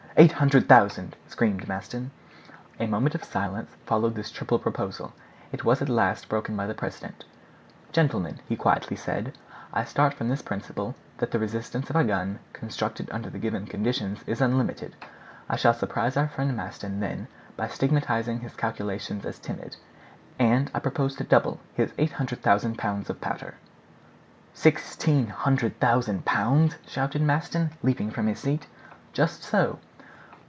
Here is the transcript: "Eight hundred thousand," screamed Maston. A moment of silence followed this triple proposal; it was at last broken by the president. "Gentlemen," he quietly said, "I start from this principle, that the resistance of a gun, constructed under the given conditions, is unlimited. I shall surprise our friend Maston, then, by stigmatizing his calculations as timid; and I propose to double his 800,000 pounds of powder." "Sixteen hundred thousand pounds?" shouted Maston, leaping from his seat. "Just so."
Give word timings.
"Eight 0.17 0.33
hundred 0.33 0.67
thousand," 0.67 1.15
screamed 1.29 1.69
Maston. 1.69 2.11
A 2.81 2.85
moment 2.85 3.15
of 3.15 3.23
silence 3.23 3.71
followed 3.85 4.13
this 4.13 4.29
triple 4.29 4.59
proposal; 4.59 5.13
it 5.53 5.63
was 5.63 5.81
at 5.81 5.87
last 5.87 6.27
broken 6.27 6.55
by 6.57 6.67
the 6.67 6.73
president. 6.75 7.23
"Gentlemen," 7.93 8.41
he 8.45 8.57
quietly 8.57 8.97
said, 8.97 9.35
"I 9.71 9.85
start 9.85 10.13
from 10.13 10.27
this 10.27 10.41
principle, 10.41 10.95
that 11.19 11.31
the 11.31 11.39
resistance 11.39 11.89
of 11.89 11.95
a 11.95 12.03
gun, 12.03 12.39
constructed 12.51 13.07
under 13.09 13.29
the 13.29 13.39
given 13.39 13.65
conditions, 13.65 14.19
is 14.27 14.41
unlimited. 14.41 14.97
I 15.47 15.55
shall 15.55 15.73
surprise 15.73 16.17
our 16.17 16.27
friend 16.27 16.55
Maston, 16.57 16.99
then, 16.99 17.29
by 17.55 17.69
stigmatizing 17.69 18.41
his 18.41 18.53
calculations 18.55 19.25
as 19.25 19.39
timid; 19.39 19.77
and 20.37 20.69
I 20.73 20.79
propose 20.79 21.15
to 21.15 21.23
double 21.23 21.61
his 21.73 21.93
800,000 21.97 22.77
pounds 22.77 23.09
of 23.09 23.21
powder." 23.21 23.55
"Sixteen 24.53 25.27
hundred 25.27 25.79
thousand 25.79 26.25
pounds?" 26.25 26.75
shouted 26.85 27.21
Maston, 27.21 27.71
leaping 27.81 28.11
from 28.11 28.27
his 28.27 28.39
seat. 28.39 28.67
"Just 29.13 29.41
so." 29.43 29.79